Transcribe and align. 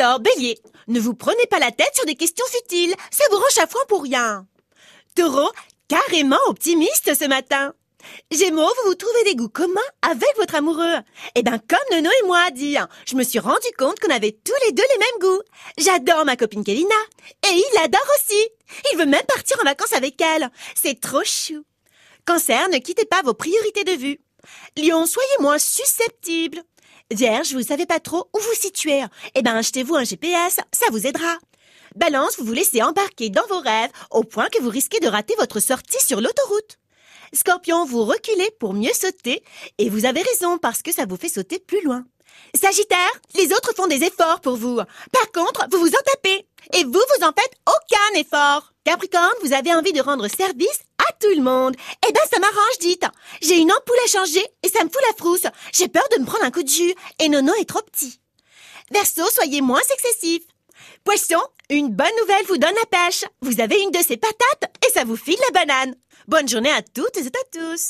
Alors, 0.00 0.18
bélier, 0.18 0.58
ne 0.88 0.98
vous 0.98 1.12
prenez 1.12 1.44
pas 1.50 1.58
la 1.58 1.72
tête 1.72 1.94
sur 1.94 2.06
des 2.06 2.14
questions 2.14 2.46
futiles, 2.46 2.94
ça 3.10 3.22
vous 3.30 3.36
rend 3.36 3.50
chafouin 3.54 3.82
pour 3.86 4.02
rien. 4.02 4.46
Taureau, 5.14 5.50
carrément 5.88 6.38
optimiste 6.46 7.14
ce 7.14 7.26
matin. 7.26 7.74
Gémeaux, 8.30 8.62
vous 8.62 8.88
vous 8.88 8.94
trouvez 8.94 9.24
des 9.24 9.36
goûts 9.36 9.50
communs 9.50 9.80
avec 10.00 10.30
votre 10.38 10.54
amoureux. 10.54 10.96
Eh 11.34 11.42
ben, 11.42 11.60
comme 11.68 11.78
Nono 11.90 12.08
et 12.08 12.26
moi 12.26 12.50
dit, 12.50 12.78
je 13.06 13.14
me 13.14 13.22
suis 13.22 13.40
rendu 13.40 13.66
compte 13.76 14.00
qu'on 14.00 14.10
avait 14.10 14.38
tous 14.42 14.54
les 14.64 14.72
deux 14.72 14.84
les 14.90 14.98
mêmes 14.98 15.20
goûts. 15.20 15.42
J'adore 15.76 16.24
ma 16.24 16.36
copine 16.36 16.64
Kélina. 16.64 16.94
Et 17.46 17.52
il 17.52 17.70
l'adore 17.74 18.00
aussi. 18.16 18.48
Il 18.94 18.98
veut 18.98 19.04
même 19.04 19.26
partir 19.28 19.58
en 19.60 19.64
vacances 19.64 19.92
avec 19.92 20.18
elle. 20.22 20.48
C'est 20.74 20.98
trop 20.98 21.24
chou. 21.24 21.62
Cancer, 22.24 22.70
ne 22.70 22.78
quittez 22.78 23.04
pas 23.04 23.20
vos 23.20 23.34
priorités 23.34 23.84
de 23.84 23.92
vue. 23.92 24.18
Lion, 24.78 25.04
soyez 25.04 25.28
moins 25.40 25.58
susceptible. 25.58 26.62
Vierge, 27.10 27.52
vous 27.52 27.62
savez 27.62 27.86
pas 27.86 28.00
trop 28.00 28.28
où 28.34 28.38
vous 28.38 28.54
situer. 28.54 29.02
Eh 29.34 29.42
ben, 29.42 29.56
achetez-vous 29.56 29.96
un 29.96 30.04
GPS, 30.04 30.60
ça 30.72 30.86
vous 30.90 31.06
aidera. 31.06 31.38
Balance, 31.96 32.38
vous 32.38 32.44
vous 32.44 32.52
laissez 32.52 32.82
embarquer 32.82 33.30
dans 33.30 33.46
vos 33.48 33.58
rêves 33.58 33.90
au 34.10 34.22
point 34.22 34.48
que 34.48 34.60
vous 34.60 34.68
risquez 34.68 35.00
de 35.00 35.08
rater 35.08 35.34
votre 35.38 35.58
sortie 35.58 36.04
sur 36.04 36.20
l'autoroute. 36.20 36.78
Scorpion, 37.32 37.84
vous 37.84 38.04
reculez 38.04 38.50
pour 38.58 38.74
mieux 38.74 38.92
sauter 38.92 39.42
et 39.78 39.88
vous 39.88 40.04
avez 40.04 40.22
raison 40.22 40.58
parce 40.58 40.82
que 40.82 40.92
ça 40.92 41.06
vous 41.06 41.16
fait 41.16 41.28
sauter 41.28 41.58
plus 41.58 41.82
loin. 41.82 42.04
Sagittaire, 42.54 43.10
les 43.34 43.52
autres 43.52 43.74
font 43.74 43.86
des 43.86 44.02
efforts 44.04 44.40
pour 44.40 44.56
vous. 44.56 44.76
Par 44.76 45.32
contre, 45.32 45.66
vous 45.70 45.78
vous 45.78 45.88
en 45.88 46.02
tapez 46.12 46.46
et 46.74 46.84
vous, 46.84 46.92
vous 46.92 47.24
en 47.24 47.32
faites 47.32 47.54
aucun 47.66 48.20
effort. 48.20 48.72
Capricorne, 48.84 49.28
vous 49.42 49.52
avez 49.52 49.74
envie 49.74 49.92
de 49.92 50.00
rendre 50.00 50.28
service 50.28 50.80
tout 51.20 51.34
le 51.36 51.42
monde. 51.42 51.76
Eh 52.08 52.12
ben, 52.12 52.20
ça 52.30 52.38
m'arrange, 52.38 52.78
dites. 52.80 53.04
J'ai 53.42 53.58
une 53.58 53.70
ampoule 53.70 53.98
à 54.04 54.08
changer 54.08 54.44
et 54.62 54.68
ça 54.68 54.82
me 54.84 54.88
fout 54.88 55.02
la 55.08 55.16
frousse. 55.16 55.46
J'ai 55.72 55.88
peur 55.88 56.04
de 56.14 56.20
me 56.20 56.26
prendre 56.26 56.44
un 56.44 56.50
coup 56.50 56.62
de 56.62 56.68
jus 56.68 56.94
et 57.20 57.28
Nono 57.28 57.52
est 57.60 57.68
trop 57.68 57.82
petit. 57.82 58.20
Verseau, 58.90 59.28
soyez 59.32 59.60
moins 59.60 59.80
excessif. 59.94 60.42
Poisson, 61.04 61.40
une 61.68 61.88
bonne 61.88 62.16
nouvelle 62.20 62.46
vous 62.46 62.58
donne 62.58 62.74
la 62.74 62.98
pêche. 62.98 63.24
Vous 63.40 63.60
avez 63.60 63.80
une 63.80 63.90
de 63.90 64.02
ces 64.02 64.16
patates 64.16 64.72
et 64.86 64.90
ça 64.92 65.04
vous 65.04 65.16
file 65.16 65.38
la 65.48 65.64
banane. 65.64 65.94
Bonne 66.26 66.48
journée 66.48 66.72
à 66.72 66.82
toutes 66.82 67.16
et 67.16 67.26
à 67.26 67.44
tous. 67.52 67.88